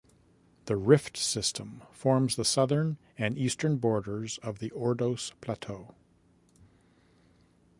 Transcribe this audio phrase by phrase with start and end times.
[0.65, 5.93] The rift system forms the southern and eastern borders of the Ordos Plateau.